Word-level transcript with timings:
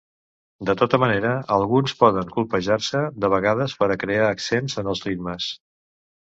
De 0.69 0.75
tota 0.79 0.99
manera 1.03 1.33
alguns 1.57 1.93
poden 1.99 2.33
colpejar-se 2.39 3.03
de 3.27 3.31
vegades 3.37 3.79
per 3.83 3.91
a 3.97 4.01
crear 4.07 4.33
accents 4.33 4.81
en 4.85 4.93
els 4.97 5.07
ritmes. 5.11 5.55